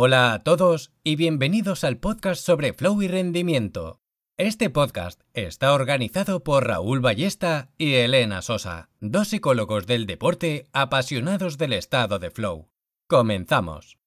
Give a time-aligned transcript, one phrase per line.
[0.00, 4.00] Hola a todos y bienvenidos al podcast sobre flow y rendimiento.
[4.36, 11.58] Este podcast está organizado por Raúl Ballesta y Elena Sosa, dos psicólogos del deporte apasionados
[11.58, 12.68] del estado de flow.
[13.08, 13.98] Comenzamos.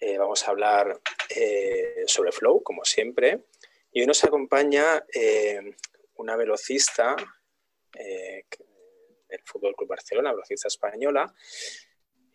[0.00, 3.44] Eh, vamos a hablar eh, sobre flow, como siempre.
[3.92, 5.76] Y hoy nos acompaña eh,
[6.14, 7.16] una velocista
[7.92, 11.34] del Fútbol Club Barcelona, velocista española,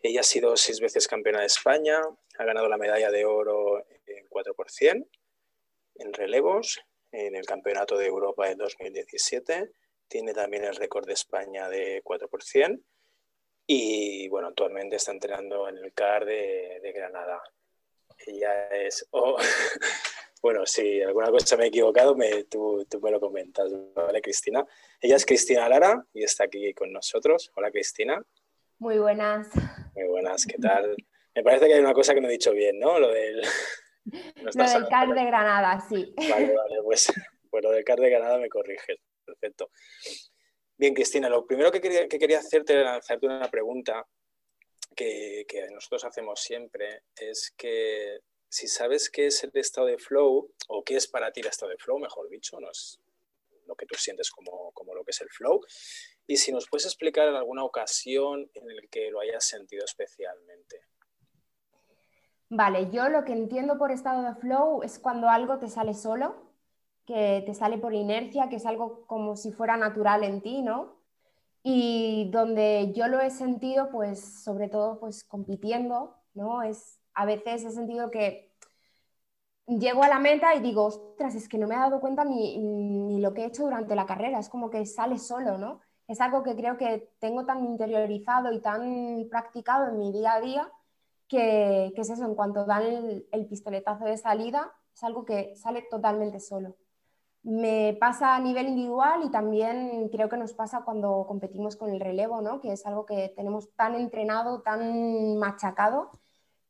[0.06, 2.00] ella ha sido seis veces campeona de España,
[2.38, 5.06] ha ganado la medalla de oro en 4%
[5.98, 6.80] en relevos
[7.12, 9.70] en el Campeonato de Europa de 2017.
[10.08, 12.80] Tiene también el récord de España de 4%.
[13.66, 17.42] Y bueno, actualmente está entrenando en el CAR de, Granada.
[18.26, 19.06] Ella es.
[19.12, 19.36] Oh,
[20.42, 22.14] bueno, si alguna cosa me he equivocado,
[22.48, 24.64] tú, tú, me lo comentas, ¿vale, Cristina?
[25.00, 27.50] Ella es Cristina Lara y está aquí con nosotros.
[27.56, 28.22] Hola, Cristina.
[28.78, 29.48] Muy buenas.
[29.94, 30.94] Muy buenas, ¿qué tal?
[31.34, 32.98] Me parece que hay una cosa que no he dicho bien, ¿no?
[32.98, 33.40] Lo del,
[34.36, 36.14] lo del CAR de Granada, sí.
[36.16, 37.12] Vale, vale, pues,
[37.50, 38.98] pues, lo del CAR de Granada me corriges.
[39.24, 39.70] Perfecto.
[40.76, 44.06] Bien, Cristina, lo primero que quería, que quería hacerte era lanzarte una pregunta
[44.94, 50.52] que, que nosotros hacemos siempre, es que si sabes qué es el estado de flow,
[50.68, 53.00] o qué es para ti el estado de flow, mejor dicho, no es
[53.66, 55.60] lo que tú sientes como, como lo que es el flow,
[56.26, 60.80] y si nos puedes explicar en alguna ocasión en la que lo hayas sentido especialmente.
[62.48, 66.36] Vale, yo lo que entiendo por estado de flow es cuando algo te sale solo,
[67.04, 70.96] que te sale por inercia, que es algo como si fuera natural en ti, ¿no?
[71.62, 76.62] Y donde yo lo he sentido, pues sobre todo, pues compitiendo, ¿no?
[76.62, 78.52] Es, a veces he sentido que
[79.66, 82.58] llego a la meta y digo, ostras, es que no me he dado cuenta ni,
[82.58, 85.80] ni lo que he hecho durante la carrera, es como que sale solo, ¿no?
[86.08, 90.40] Es algo que creo que tengo tan interiorizado y tan practicado en mi día a
[90.40, 90.72] día
[91.28, 92.82] que, es eso, en cuanto dan
[93.32, 96.76] el, pistoletazo de salida, es algo que sale totalmente solo.
[97.42, 102.00] Me pasa a nivel individual y también creo que nos pasa cuando competimos con el
[102.00, 102.60] relevo, ¿no?
[102.60, 106.10] que es algo que tenemos tan entrenado, tan machacado,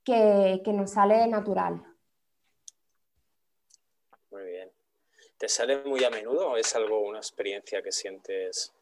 [0.05, 1.83] que, que nos sale natural.
[4.31, 4.71] Muy bien.
[5.39, 8.76] ¿Te sale muy a menudo o es algo, una experiencia que sientes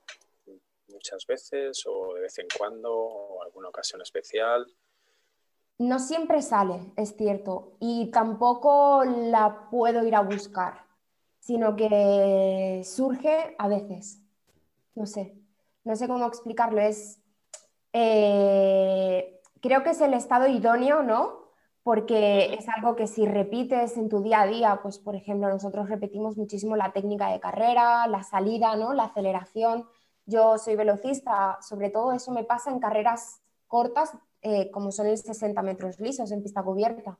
[0.88, 4.66] muchas veces o de vez en cuando o alguna ocasión especial?
[5.78, 10.84] No siempre sale, es cierto, y tampoco la puedo ir a buscar,
[11.40, 14.20] sino que surge a veces.
[14.94, 15.34] No sé,
[15.82, 16.80] no sé cómo explicarlo.
[16.80, 17.20] Es,
[17.92, 21.44] eh, creo que es el estado idóneo, ¿no?
[21.82, 25.88] Porque es algo que si repites en tu día a día, pues por ejemplo nosotros
[25.88, 28.94] repetimos muchísimo la técnica de carrera, la salida, ¿no?
[28.94, 29.88] La aceleración
[30.26, 35.18] yo soy velocista, sobre todo eso me pasa en carreras cortas, eh, como son el
[35.18, 37.18] 60 metros lisos en pista cubierta.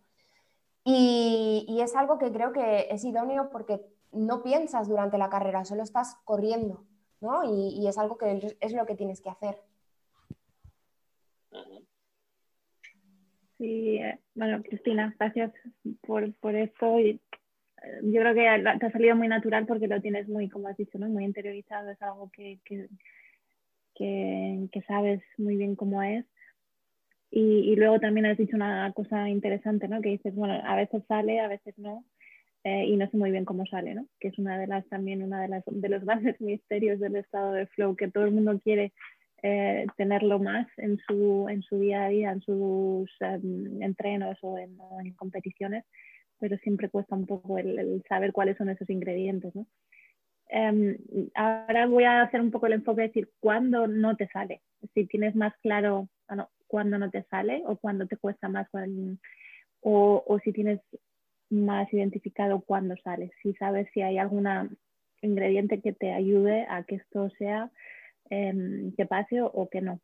[0.85, 3.81] Y, es algo que creo que es idóneo porque
[4.13, 6.85] no piensas durante la carrera, solo estás corriendo,
[7.21, 7.43] ¿no?
[7.45, 9.57] Y, es algo que es lo que tienes que hacer.
[13.59, 15.53] Sí, eh, bueno, Cristina, gracias
[16.07, 16.99] por, por esto.
[17.01, 17.21] Y
[18.03, 20.99] yo creo que te ha salido muy natural porque lo tienes muy, como has dicho,
[20.99, 21.09] ¿no?
[21.09, 22.89] muy interiorizado, es algo que, que,
[23.95, 26.25] que, sabes muy bien cómo es.
[27.31, 30.01] Y, y, luego también has dicho una cosa interesante, ¿no?
[30.01, 32.05] que dices, bueno, a veces sale, a veces no,
[32.63, 34.07] eh, y no sé muy bien cómo sale, ¿no?
[34.21, 37.53] que es una de las también una de, las, de los grandes misterios del estado
[37.53, 38.93] de flow, que todo el mundo quiere
[39.43, 44.57] eh, tenerlo más en su, en su día a día, en sus em, entrenos o
[44.57, 45.85] en, en competiciones
[46.45, 49.55] pero siempre cuesta un poco el, saber cuáles son esos ingredientes.
[49.55, 49.67] ¿no?
[50.51, 50.99] Em,
[51.35, 54.61] ahora voy a hacer un poco el enfoque de decir cuándo no te sale.
[54.93, 58.69] Si tienes más claro bueno, cuándo no te sale o cuándo te cuesta más
[59.81, 60.81] o, o, si tienes
[61.49, 63.31] más identificado cuándo sale.
[63.43, 64.47] Si sabes si hay algún
[65.23, 67.71] ingrediente que te ayude a que esto sea
[68.29, 69.99] eh, que pase o, que no.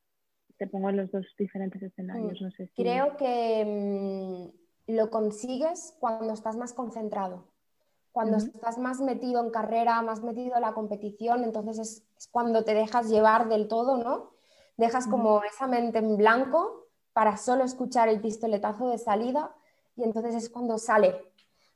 [0.56, 2.40] Te pongo en los dos diferentes escenarios.
[2.40, 4.59] Mm, no sé Creo que mm,
[4.90, 7.44] lo consigues cuando estás más concentrado,
[8.12, 12.74] cuando estás más metido en carrera, más metido en la competición, entonces es, cuando te
[12.74, 14.30] dejas llevar del todo, ¿no?
[14.76, 19.54] Dejas como esa mente en blanco para solo escuchar el pistoletazo de salida
[19.96, 21.30] y entonces es cuando sale.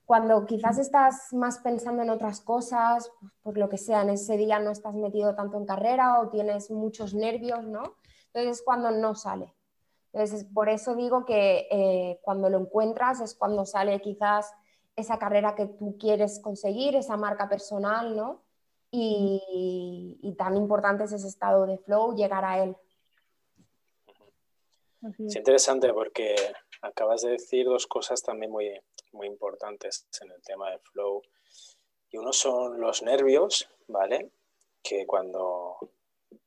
[0.06, 3.10] Cuando quizás estás más pensando en otras cosas,
[3.42, 6.70] por lo que sea, en ese día no estás metido tanto en carrera o tienes
[6.70, 7.82] muchos nervios, ¿no?
[8.26, 9.54] Entonces es cuando no sale.
[10.14, 14.54] Entonces, por eso digo que eh, cuando lo encuentras es cuando sale quizás
[14.94, 18.44] esa carrera que tú quieres conseguir, esa marca personal, ¿no?
[18.92, 22.76] Y, tan importante es ese estado de flow, llegar a él.
[25.18, 26.36] Es interesante porque
[26.80, 28.70] acabas de decir dos cosas también muy,
[29.12, 31.22] muy importantes en el tema del flow.
[32.10, 34.30] Y uno son los nervios, ¿vale?
[34.80, 35.76] Que cuando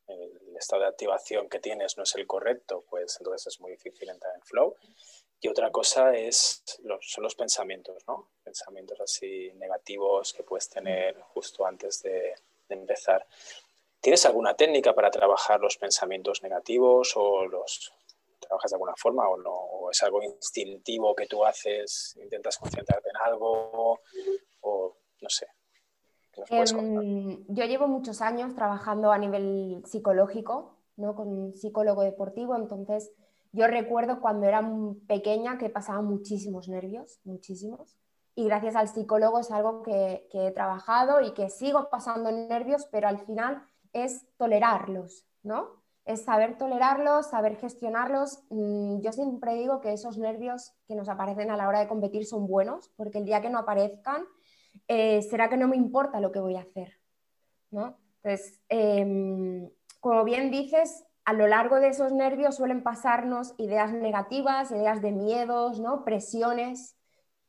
[0.07, 4.09] el estado de activación que tienes no es el correcto, pues entonces es muy difícil
[4.09, 4.75] entrar en flow.
[5.39, 8.30] Y otra cosa es los, son los pensamientos, ¿no?
[8.44, 12.33] Pensamientos así negativos que puedes tener justo antes de,
[12.69, 13.25] empezar.
[14.01, 17.94] ¿Tienes alguna técnica para trabajar los pensamientos negativos o los
[18.39, 19.53] trabajas de alguna forma o no?
[19.53, 24.01] ¿O es algo instintivo que tú haces, intentas concentrarte en algo
[24.62, 25.48] o no sé?
[26.50, 31.16] Em, yo llevo muchos años trabajando a nivel psicológico, ¿no?
[31.16, 33.12] Con un psicólogo deportivo, entonces
[33.51, 34.68] yo recuerdo cuando era
[35.07, 37.98] pequeña que pasaba muchísimos nervios, muchísimos.
[38.36, 42.88] Y gracias al psicólogo es algo que, que he trabajado y que sigo pasando nervios,
[42.92, 43.63] pero al final
[43.94, 45.81] es tolerarlos, ¿no?
[46.06, 48.44] Es saber tolerarlos, saber gestionarlos.
[48.50, 52.25] Mm, yo siempre digo que esos nervios que nos aparecen a la hora de competir
[52.25, 54.24] son buenos, porque el día que no aparezcan,
[54.88, 57.00] eh, será que no me importa lo que voy a hacer,
[57.72, 57.98] ¿no?
[58.24, 59.69] Entonces, em,
[60.00, 65.12] como bien dices, a lo largo de esos nervios suelen pasarnos ideas negativas, ideas de
[65.12, 66.06] miedos, ¿no?
[66.06, 66.95] presiones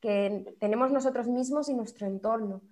[0.00, 2.62] que tenemos nosotros mismos y nuestro entorno.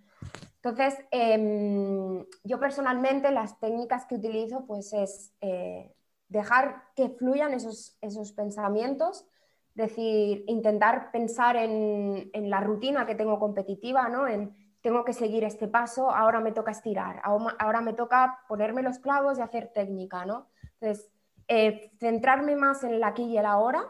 [0.56, 5.94] Entonces, em, yo personalmente las técnicas que utilizo pues es eh,
[6.28, 9.26] dejar que fluyan esos, esos pensamientos,
[9.76, 14.26] decir, intentar pensar en, en, la rutina que tengo competitiva, ¿no?
[14.26, 18.98] En tengo que seguir este paso, ahora me toca estirar, ahora me toca ponerme los
[18.98, 20.46] clavos y hacer técnica, ¿no?
[20.80, 21.10] Entonces,
[21.48, 23.84] eh, centrarme más en el aquí y el ahora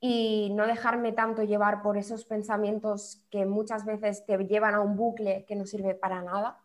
[0.00, 4.96] y no dejarme tanto llevar por esos pensamientos que muchas veces te llevan a un
[4.96, 6.58] bucle que no sirve para nada.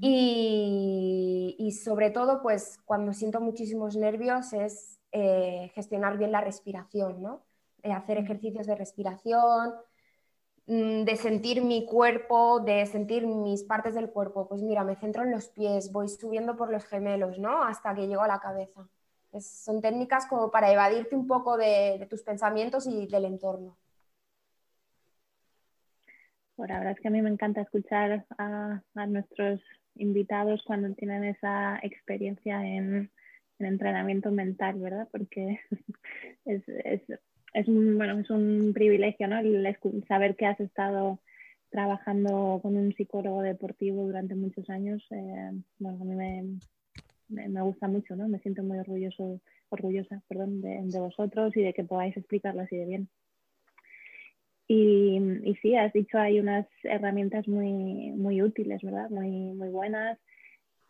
[0.00, 7.42] Y, sobre todo, pues cuando siento muchísimos nervios es eh, gestionar bien la respiración, ¿no?
[7.82, 9.74] Eh, hacer ejercicios de respiración,
[10.66, 14.48] mm, de sentir mi cuerpo, de sentir mis partes del cuerpo.
[14.48, 17.62] Pues mira, me centro en los pies, voy subiendo por los gemelos, ¿no?
[17.62, 18.88] Hasta que llego a la cabeza
[19.38, 23.78] son técnicas como para evadirte un poco de, tus pensamientos y del entorno.
[26.56, 29.60] Pues la verdad es que a mí me encanta escuchar a, nuestros
[29.94, 33.10] invitados cuando tienen esa experiencia en,
[33.58, 35.08] entrenamiento mental, ¿verdad?
[35.12, 35.60] Porque
[36.44, 36.62] es,
[37.68, 39.36] un, bueno, es un privilegio, ¿no?
[40.06, 41.18] saber que has estado
[41.70, 45.04] trabajando con un psicólogo deportivo durante muchos años.
[45.10, 48.28] Eh, bueno, a mí me, me, gusta mucho, ¿no?
[48.28, 52.86] Me siento muy orgulloso, orgullosa perdón, de, vosotros y de que podáis explicarlo así de
[52.86, 53.08] bien.
[54.66, 59.10] Y, y, sí, has dicho, hay unas herramientas muy, muy útiles, ¿verdad?
[59.10, 60.18] Muy, muy buenas.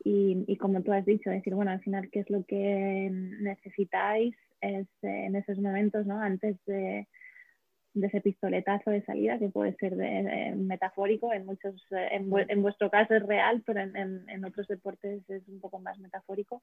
[0.05, 4.35] Y, y, como tú has dicho, decir, bueno, al final, ¿qué es lo que necesitáis
[4.61, 6.21] es, eh, en esos momentos, ¿no?
[6.21, 7.07] Antes de,
[7.95, 9.97] de ese pistoletazo de salida que puede ser
[10.57, 13.97] metafórico, en muchos, eh, en, vuestro caso es real, pero en,
[14.29, 16.63] en, otros deportes es un poco más metafórico,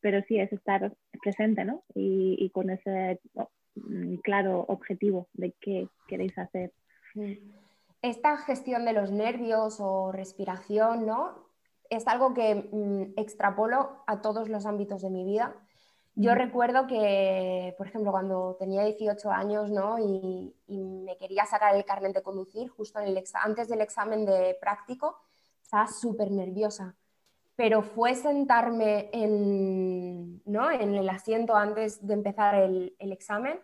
[0.00, 1.82] pero sí es estar presente, ¿no?
[1.94, 3.20] Y, y con ese
[3.74, 6.72] mm, claro objetivo de qué queréis hacer.
[8.02, 11.46] Esta gestión de los nervios o respiración, ¿no?
[11.88, 15.54] Es algo que mm, extrapolo a todos los ámbitos de mi vida
[16.18, 19.98] yo recuerdo que, por ejemplo, cuando tenía 18 años ¿no?
[19.98, 24.56] y, me quería sacar el carnet de conducir, justo en el antes del examen de
[24.58, 25.18] práctico,
[25.62, 26.96] estaba súper nerviosa.
[27.54, 30.70] Pero fue sentarme en, ¿no?
[30.70, 33.60] en el asiento antes de empezar el, el examen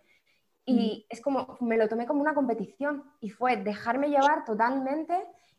[0.67, 5.15] y es como, me lo tomé como una competición y fue dejarme llevar totalmente,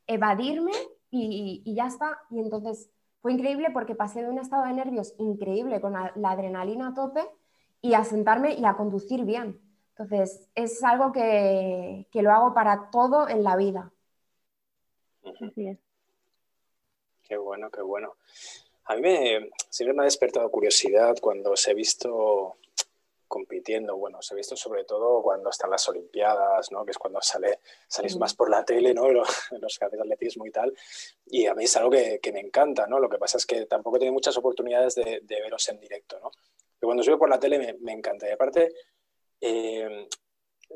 [0.06, 0.72] evadirme
[1.10, 2.20] y, y ya está.
[2.30, 2.90] Y entonces
[3.24, 7.22] fue increíble porque pasé de un estado de nervios increíble con la, adrenalina a tope
[7.82, 9.62] y a sentarme y a conducir bien.
[9.92, 13.94] Entonces, es algo que, lo hago para todo en la vida.
[17.22, 18.18] Qué bueno, qué bueno.
[18.84, 22.58] A mí me, siempre me ha despertado curiosidad cuando os he visto
[23.34, 23.98] compitiendo.
[23.98, 26.86] Bueno, se ha visto sobre todo cuando están las Olimpiadas, ¿no?
[26.86, 29.10] que es cuando sale, salís más por la tele, ¿no?
[29.10, 30.72] los, que hacen atletismo y tal.
[31.26, 32.86] Y a mí es algo que, que, me encanta.
[32.86, 33.00] ¿no?
[33.00, 36.20] Lo que pasa es que tampoco he tenido muchas oportunidades de, de veros en directo.
[36.20, 36.30] ¿no?
[36.80, 38.30] Pero cuando subo por la tele me, me encanta.
[38.30, 38.72] Y aparte,
[39.42, 40.08] eh,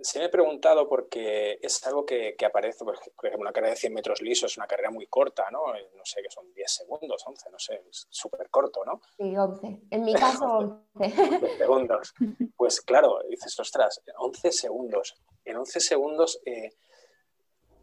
[0.01, 3.79] se me he preguntado porque es algo que, que, aparece, por ejemplo, una carrera de
[3.79, 5.73] 100 metros lisos es una carrera muy corta, ¿no?
[5.95, 9.01] No sé, que son 10 segundos, 11, no sé, es súper corto, ¿no?
[9.17, 9.81] Sí, 11.
[9.89, 11.57] En mi caso, 11.
[11.57, 12.13] segundos.
[12.55, 15.15] Pues claro, dices, ostras, 11 segundos.
[15.45, 16.73] En 11 segundos, eh,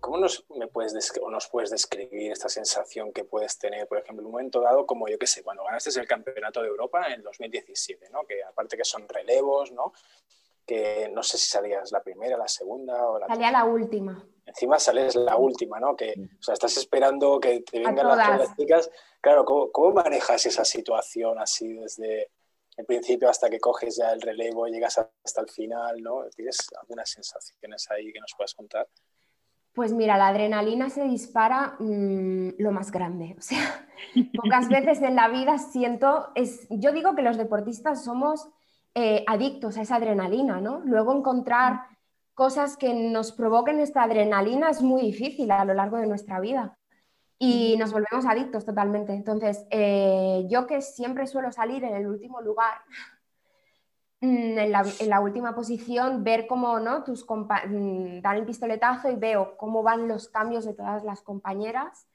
[0.01, 4.23] ¿cómo nos, me puedes o nos puedes describir esta sensación que puedes tener, por ejemplo,
[4.23, 7.23] en un momento dado, como yo qué sé, cuando ganaste el Campeonato de Europa en
[7.23, 8.25] 2017, ¿no?
[8.25, 9.93] Que aparte que son relevos, ¿no?
[10.67, 14.27] Que no sé si salías la primera, la segunda o la Salía la última.
[14.47, 15.97] Encima sales la última, ¿no?
[15.97, 18.91] Que, o sea, estás esperando que te vengan las chicas.
[19.21, 22.31] Claro, ¿cómo, ¿cómo manejas esa situación así desde
[22.77, 26.25] el principio hasta que coges ya el relevo, llegas hasta el final, ¿no?
[26.35, 28.89] ¿Tienes algunas sensaciones ahí que nos puedas contar?
[29.75, 33.35] Pues mira, la adrenalina se dispara mm, lo más grande.
[33.39, 33.89] O sea,
[34.37, 38.49] pocas veces en la vida siento, es, yo digo que los deportistas somos
[38.95, 40.81] eh, adictos a esa adrenalina, ¿no?
[40.85, 41.87] Luego encontrar
[42.35, 46.77] cosas que nos provoquen esta adrenalina es muy difícil a lo largo de nuestra vida
[47.39, 49.13] y nos volvemos adictos totalmente.
[49.13, 52.83] Entonces, eh, yo que siempre suelo salir en el último lugar,
[54.21, 57.05] mm, en la, en la última posición, ver cómo ¿no?
[57.05, 62.07] tus mm, dan el pistoletazo y veo cómo van los cambios de todas las compañeras.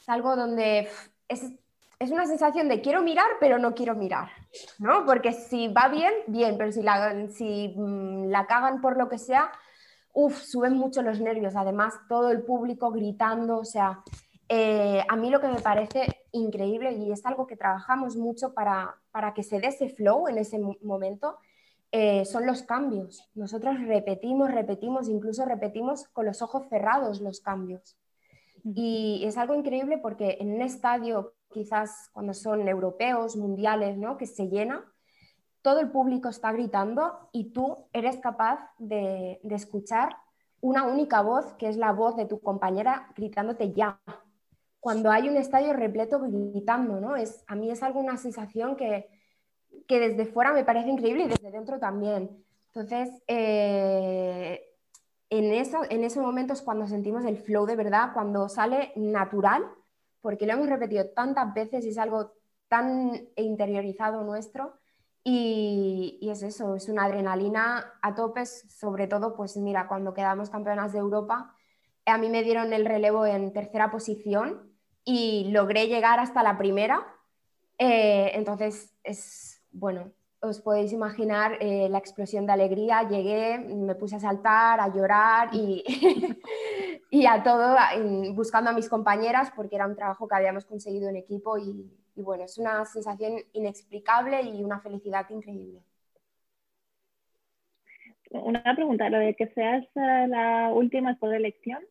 [0.00, 0.88] Es algo donde
[1.28, 1.52] es,
[2.02, 4.28] es una sensación de quiero mirar, pero no quiero mirar,
[4.78, 5.04] ¿no?
[5.06, 9.18] Porque si va bien, bien, pero si la, si, mm, la cagan por lo que
[9.18, 9.50] sea,
[10.12, 11.56] uff, suben mucho los nervios.
[11.56, 14.02] Además, todo el público gritando, o sea,
[14.48, 18.96] eh, a mí lo que me parece increíble y es algo que trabajamos mucho para,
[19.10, 21.38] para que se dé ese flow en ese mo- momento,
[21.92, 23.30] eh, son los cambios.
[23.34, 27.96] Nosotros repetimos, repetimos, incluso repetimos con los ojos cerrados los cambios.
[28.64, 34.16] Y es algo increíble porque en un estadio, quizás cuando son europeos, mundiales, ¿no?
[34.16, 34.84] que se llena,
[35.62, 40.16] todo el público está gritando y tú eres capaz de, de escuchar
[40.60, 44.00] una única voz, que es la voz de tu compañera gritándote ya.
[44.80, 47.16] Cuando hay un estadio repleto gritando, ¿no?
[47.16, 49.08] Es, a mí es algo, una sensación que,
[49.86, 52.44] que desde fuera me parece increíble y desde dentro también.
[52.68, 54.60] Entonces, eh,
[55.30, 59.64] en, eso, en ese momento es cuando sentimos el flow de verdad, cuando sale natural,
[60.22, 62.32] porque lo hemos repetido tantas veces y es algo
[62.68, 64.78] tan interiorizado nuestro.
[65.24, 70.92] Y, es eso, es una adrenalina a topes, sobre todo, pues mira, cuando quedamos campeonas
[70.92, 71.54] de Europa,
[72.06, 74.72] a mí me dieron el relevo en tercera posición
[75.04, 77.06] y logré llegar hasta la primera.
[77.78, 80.12] Eh, entonces, es bueno,
[80.42, 83.08] os podéis imaginar eh, la explosión de alegría.
[83.08, 85.84] Llegué, me puse a saltar, a llorar y,
[87.10, 87.76] y a todo,
[88.34, 91.58] buscando a mis compañeras, porque era un trabajo que habíamos conseguido en equipo.
[91.58, 95.80] Y, y bueno, es una sensación inexplicable y una felicidad increíble.
[98.30, 101.84] Una pregunta, lo de que seas eh, la última por elección.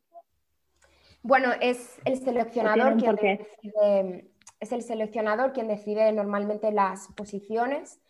[1.24, 8.01] Bueno, es el seleccionador quien decide, es el seleccionador quien decide normalmente las posiciones.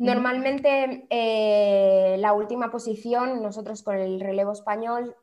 [0.00, 5.14] Normalmente eh, la última posición, nosotros con el relevo español,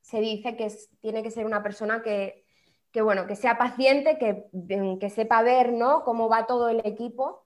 [0.00, 2.44] se dice que es- tiene que ser una persona que,
[2.92, 4.46] que, bueno, que sea paciente, que,
[5.00, 6.02] que sepa ver ¿no?
[6.04, 7.44] cómo va todo el equipo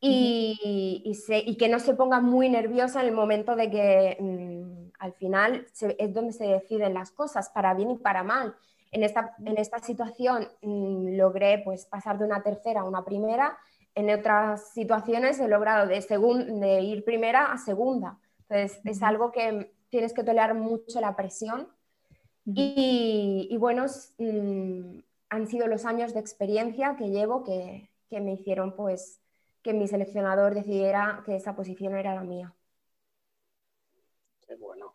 [0.00, 4.16] y, y se- y que no se ponga muy nerviosa en el momento de que
[4.20, 8.54] mm, al final se- es donde se deciden las cosas, para bien y para mal.
[8.90, 13.56] En esta, en esta situación mm, logré pues, pasar de una tercera a una primera,
[13.94, 18.18] en otras situaciones he logrado de, segun- de ir primera a segunda.
[18.48, 21.68] Entonces es algo que tienes que tolerar mucho la presión
[22.44, 24.98] y, y bueno, s- mm,
[25.30, 29.20] han sido los años de experiencia que llevo que, que me hicieron pues
[29.62, 32.52] que mi seleccionador decidiera que esa posición era la mía.
[34.46, 34.92] Qué bueno,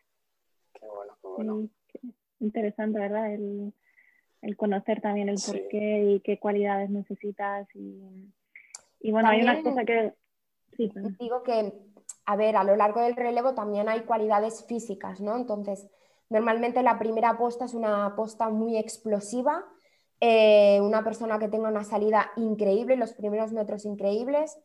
[0.73, 1.61] qué bueno, qué bueno.
[1.61, 1.99] Sí, qué
[2.39, 3.33] interesante, ¿verdad?
[3.33, 3.73] El,
[4.41, 5.51] el conocer también el Sí.
[5.51, 7.67] porqué y qué cualidades necesitas.
[7.73, 8.31] Y,
[8.99, 10.13] y bueno, hay una cosa que...
[10.75, 10.91] Sí.
[11.19, 11.73] Digo que,
[12.25, 15.35] a ver, a lo largo del relevo también hay cualidades físicas, ¿no?
[15.35, 15.87] Entonces,
[16.29, 19.65] normalmente la primera posta es una posta muy explosiva,
[20.21, 24.57] eh, una persona que tenga una salida increíble, los primeros metros increíbles,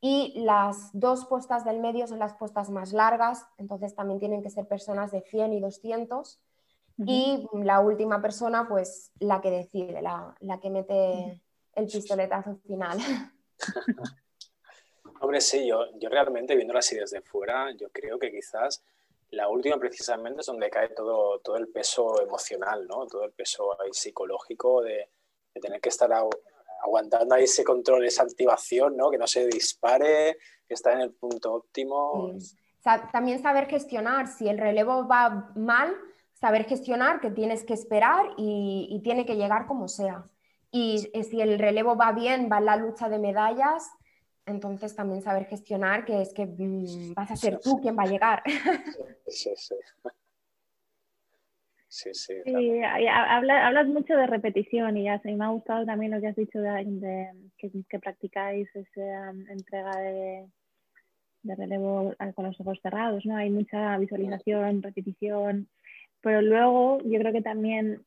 [0.00, 4.50] y las dos postas del medio son las postas más largas, entonces también tienen que
[4.50, 6.40] ser personas de 100 y 200.
[7.06, 11.40] Y la última persona, pues la que decide, la, la que mete
[11.74, 12.98] el pistoletazo final.
[15.20, 18.84] Hombre, sí, yo, yo realmente viéndolo así desde fuera, yo creo que quizás
[19.30, 23.06] la última precisamente es donde cae todo, todo el peso emocional, ¿no?
[23.06, 25.10] Todo el peso psicológico de,
[25.60, 26.38] tener que estar agu-
[26.84, 29.10] aguantando ahí ese control, esa activación, ¿no?
[29.10, 32.32] Que no se dispare, que está en el punto óptimo.
[33.10, 35.96] También saber gestionar, si el relevo va mal,
[36.32, 40.30] saber gestionar que tienes que esperar y tiene que llegar como sea.
[40.70, 43.90] Y si el relevo va bien, va en la lucha de medallas,
[44.46, 48.06] entonces también saber gestionar que es que mm, vas a ser tú quien va a
[48.06, 48.42] llegar.
[49.26, 49.74] Sí, sí.
[51.90, 52.34] Sí, sí.
[52.44, 55.86] Sí, y ha- habla- hablas mucho de repetición y, ya, sé, y me ha gustado
[55.86, 60.46] también lo que has dicho de, de que, que practicáis esa um, entrega de,
[61.42, 63.36] de relevo con los ojos cerrados, ¿no?
[63.36, 65.68] Hay mucha visualización, repetición,
[66.20, 68.04] pero luego yo creo que también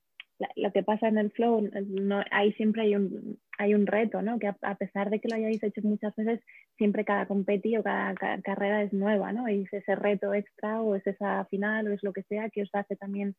[0.56, 4.40] lo que pasa en el flow, no, ahí siempre hay un, hay un reto, ¿no?
[4.40, 6.42] Que a, pesar de que lo hayáis hecho muchas veces,
[6.78, 9.48] siempre cada competi o cada, carrera es nueva, ¿no?
[9.50, 12.64] Y es ese reto extra o es esa final o es lo que sea que
[12.64, 13.36] os hace también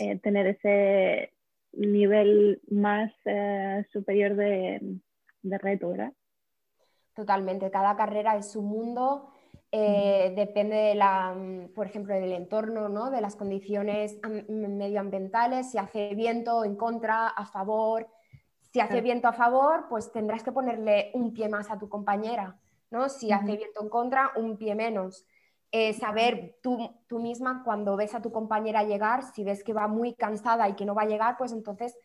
[0.00, 1.32] eh, tener ese
[1.72, 4.80] nivel más eh, superior de,
[5.42, 6.12] de reto, ¿verdad?
[7.14, 9.32] Totalmente, cada carrera es su mundo,
[9.70, 13.10] eh, depende de la, mm, por ejemplo, del entorno, ¿no?
[13.10, 18.08] de las condiciones medioambientales, si hace viento en contra, a favor.
[18.72, 22.58] Si hace viento a favor, pues tendrás que ponerle un pie más a tu compañera,
[22.90, 23.08] ¿no?
[23.08, 25.26] Si hace viento en contra, un pie menos.
[25.72, 29.88] Eh, saber tú, tú, misma cuando ves a tu compañera llegar, si ves que va
[29.88, 31.96] muy cansada y que no va a llegar, pues entonces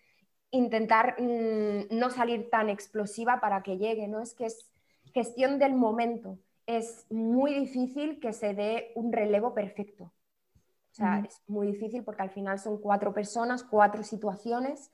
[0.51, 4.21] intentar mm, no salir tan explosiva para que llegue, ¿no?
[4.21, 4.69] Es que es
[5.13, 6.39] gestión del momento.
[6.65, 10.05] Es muy difícil que se dé un relevo perfecto.
[10.05, 14.91] O sea, es muy difícil porque al final son cuatro personas, cuatro situaciones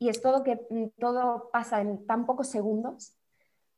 [0.00, 3.16] y es todo que mm, todo pasa en tan pocos segundos,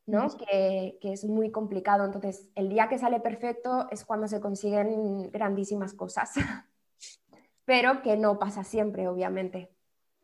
[0.07, 0.29] ¿no?
[0.37, 2.05] Que, que, es muy complicado.
[2.05, 6.33] Entonces, el día que sale perfecto es cuando se consiguen grandísimas cosas,
[7.65, 9.71] pero que no pasa siempre, obviamente.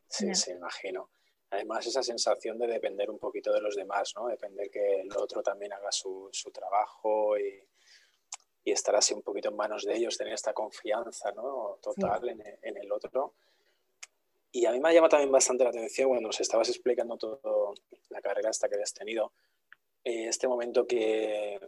[0.09, 1.09] Sí, sí, imagino.
[1.51, 4.27] Además, esa sensación de depender un poquito de los demás, ¿no?
[4.27, 7.63] Depender que el otro también haga su, su trabajo y,
[8.65, 11.79] y, estar así un poquito en manos de ellos, tener esta confianza, ¿no?
[11.81, 13.35] Total en, en, el otro.
[14.51, 17.75] Y a mí me ha llamado también bastante la atención cuando nos estabas explicando toda
[18.09, 19.33] la carrera hasta que habías tenido,
[20.07, 21.59] eh, este momento que,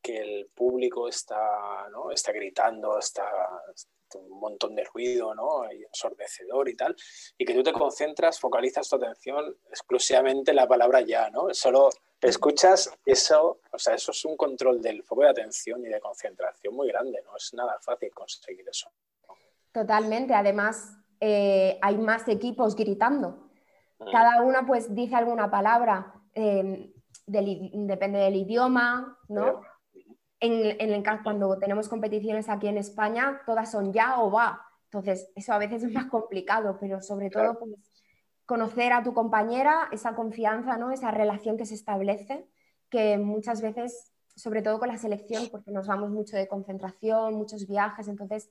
[0.00, 2.10] que el público está, ¿no?
[2.10, 3.24] está gritando, está,
[4.14, 5.70] un montón de ruido, ¿no?
[5.70, 6.96] Y ensordecedor y tal,
[7.36, 11.52] y que tú te concentras, focalizas tu atención exclusivamente en la palabra ya, ¿no?
[11.52, 11.90] Solo
[12.20, 16.74] escuchas eso, o sea, eso es un control del foco de atención y de concentración
[16.74, 18.90] muy grande, no es nada fácil conseguir eso.
[19.72, 23.50] Totalmente, además eh, hay más equipos gritando.
[23.98, 24.10] Mm.
[24.10, 26.92] Cada uno pues dice alguna palabra, eh,
[27.26, 29.60] depende del idioma, ¿no?
[30.40, 34.62] En, el caso, cuando tenemos competiciones aquí en España, todas son ya o va.
[34.84, 37.74] Entonces, eso a veces es más complicado, pero sobre todo pues,
[38.46, 40.90] conocer a tu compañera, esa confianza, ¿no?
[40.90, 42.46] esa relación que se establece,
[42.88, 47.66] que muchas veces, sobre todo con la selección, porque nos vamos mucho de concentración, muchos
[47.66, 48.50] viajes, entonces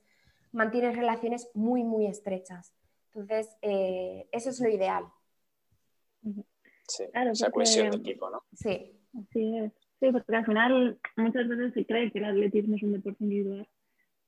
[0.52, 2.74] mantienes relaciones muy, muy estrechas.
[3.06, 5.04] Entonces, eh, eso es lo ideal.
[6.86, 8.44] Sí, esa cohesión de equipo, ¿no?
[8.54, 8.94] Sí.
[9.18, 9.72] Así es.
[10.00, 13.68] Sí, porque al final muchas veces se cree que el atletismo es un deporte individual,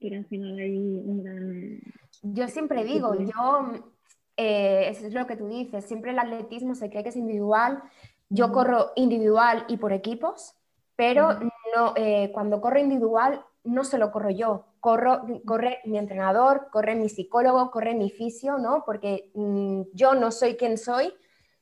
[0.01, 1.81] pero al final hay un gran...
[2.23, 3.93] Yo siempre digo, yo,
[4.37, 7.83] eh, eso es lo que tú dices, siempre el atletismo se cree que es individual,
[8.29, 10.55] yo corro individual y por equipos,
[10.97, 11.39] pero
[11.75, 17.09] no, eh, cuando corro individual no solo corro yo, corro, corre mi entrenador, corre mi
[17.09, 18.83] psicólogo, corre mi fisio, ¿no?
[18.85, 21.13] Porque mm, yo no soy quien soy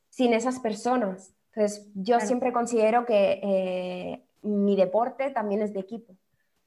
[0.08, 1.34] sin esas personas.
[1.58, 6.16] Entonces, yo siempre considero que eh, mi deporte también es de equipo.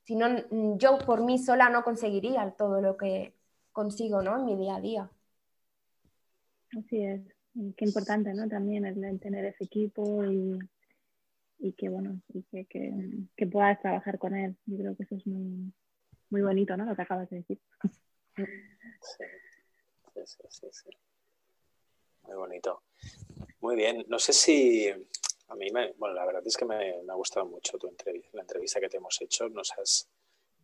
[0.03, 0.27] Si no,
[0.77, 3.33] yo por mí sola no conseguiría todo lo que
[3.71, 4.37] consigo ¿no?
[4.37, 5.09] en mi día a día.
[6.77, 7.21] Así es.
[7.77, 8.49] Qué importante, ¿no?
[8.49, 10.59] También el tener ese equipo y,
[11.59, 12.65] y que, bueno, y que,
[13.37, 14.57] que, puedas trabajar con él.
[14.65, 15.73] Yo creo que eso es muy,
[16.29, 16.83] muy bonito, ¿no?
[16.83, 17.61] Lo que acabas de decir.
[18.35, 19.23] Sí,
[20.25, 20.89] sí, sí, sí.
[22.23, 22.83] Muy bonito.
[23.59, 24.05] Muy bien.
[24.07, 24.89] No sé si
[25.51, 28.41] a mí, me, bueno, la verdad es que me, ha gustado mucho tu entrevista, la
[28.41, 29.49] entrevista que te hemos hecho.
[29.49, 30.09] Nos has,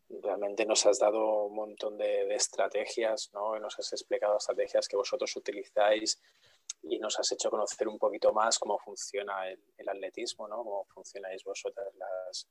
[0.10, 3.60] realmente nos has dado un montón de, estrategias, ¿no?
[3.60, 6.22] nos has explicado estrategias que vosotros utilizáis
[6.84, 10.58] y nos has hecho conocer un poquito más cómo funciona el, atletismo, ¿no?
[10.58, 12.48] Cómo funcionáis vosotras las,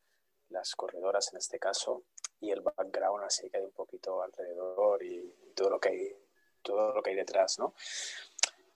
[0.50, 2.04] las corredoras en este caso
[2.40, 6.16] y el background así que hay un poquito alrededor y, todo lo que hay
[6.62, 7.74] todo lo que hay detrás, ¿no?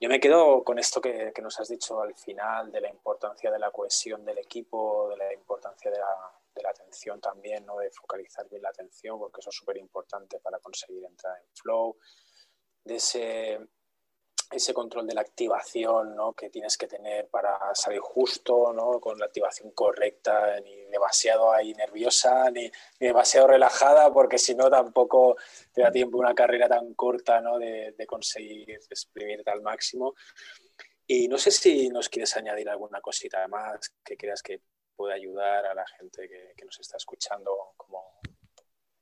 [0.03, 3.59] Yo me quedo con esto que, nos has dicho al final, de la importancia de
[3.59, 7.79] la cohesión del equipo, de la importancia de la, atención también, ¿no?
[7.79, 11.99] de focalizar bien la atención, porque eso es súper importante para conseguir entrar en flow,
[14.51, 16.33] ese control de la activación ¿no?
[16.33, 19.01] que tienes que tener para salir justo, ¿no?
[19.01, 25.37] con la activación correcta, ni demasiado ahí nerviosa, ni, demasiado relajada, porque si no tampoco
[25.73, 27.59] te da tiempo una carrera tan corta ¿no?
[27.59, 30.15] de, de, conseguir exprimirte al máximo.
[31.07, 34.61] Y no sé si nos quieres añadir alguna cosita más que creas que
[34.97, 38.21] puede ayudar a la gente que, nos está escuchando, como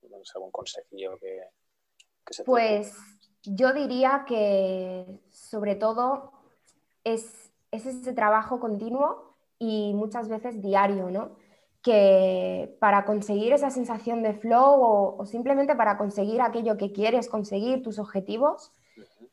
[0.01, 1.43] sé, algún consejillo que,
[2.25, 2.95] que se Pues
[3.45, 6.33] yo diría que sobre todo
[7.05, 11.31] es, ese trabajo continuo y muchas veces diario, ¿no?
[11.83, 17.83] que para conseguir esa sensación de flow o, simplemente para conseguir aquello que quieres conseguir,
[17.83, 18.73] tus objetivos,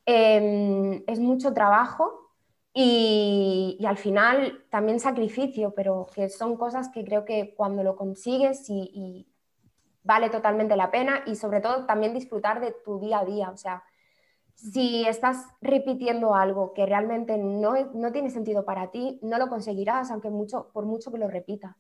[0.05, 2.31] em, es mucho trabajo
[2.73, 8.69] y, al final también sacrificio, pero que son cosas que creo que cuando lo consigues
[8.69, 9.27] y,
[10.03, 13.49] vale totalmente la pena y sobre todo también disfrutar de tu día a día.
[13.49, 13.83] O sea,
[14.55, 20.11] si estás repitiendo algo que realmente no, no tiene sentido para ti, no lo conseguirás,
[20.11, 21.75] aunque mucho, por mucho que lo repitas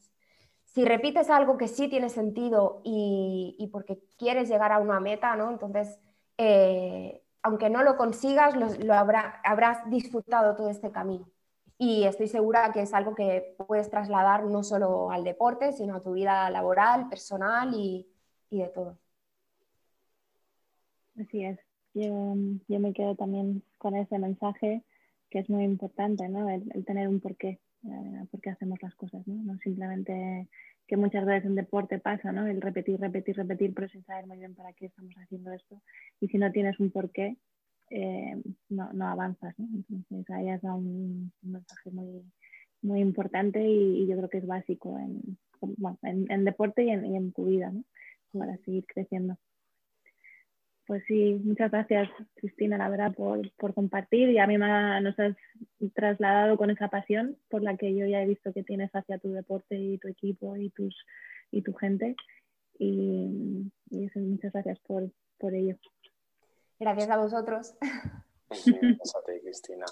[0.75, 5.49] si repites algo que sí tiene sentido y, porque quieres llegar a una meta, ¿no?
[5.49, 5.97] Entonces,
[6.37, 11.29] eh, aunque no lo consigas, lo, habrás disfrutado todo este camino.
[11.77, 16.01] Y estoy segura que es algo que puedes trasladar no solo al deporte, sino a
[16.01, 18.05] tu vida laboral, personal y,
[18.51, 18.97] de todo.
[21.17, 21.64] Así es.
[21.95, 22.35] Yo,
[22.79, 24.83] me quedo también con ese mensaje
[25.29, 26.49] que es muy importante, ¿no?
[26.49, 27.59] el tener un porqué.
[27.87, 29.35] Eh, por qué hacemos las cosas, ¿no?
[29.43, 29.59] ¿no?
[29.59, 30.47] Simplemente
[30.87, 32.47] que muchas veces en deporte pasa, ¿no?
[32.47, 35.81] El repetir, repetir, repetir, pero sin saber muy bien para qué estamos haciendo esto.
[36.19, 37.37] Y si no tienes un porqué,
[37.91, 39.67] eh, no, no, avanzas, ¿no?
[39.89, 42.23] Entonces ahí has dado un, mensaje muy,
[42.81, 47.05] muy importante y, yo creo que es básico en, bueno, en, en deporte y en,
[47.05, 47.83] y en, tu vida, ¿no?
[48.31, 49.37] Para seguir creciendo.
[50.87, 55.17] Pues sí, muchas gracias Cristina, la verdad, por, por compartir y a mí me nos
[55.19, 55.35] has
[55.95, 59.31] trasladado con esa pasión por la que yo ya he visto que tienes hacia tu
[59.31, 60.95] deporte y tu equipo y, tus,
[61.51, 62.15] y tu gente.
[62.77, 65.75] Y, muchas gracias por, por ello.
[66.79, 67.75] Gracias a vosotros.
[68.49, 69.85] Gracias a ti, Cristina.